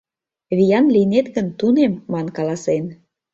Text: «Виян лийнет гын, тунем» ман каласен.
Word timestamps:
«Виян 0.57 0.85
лийнет 0.95 1.27
гын, 1.35 1.47
тунем» 1.59 1.93
ман 2.11 2.27
каласен. 2.35 2.85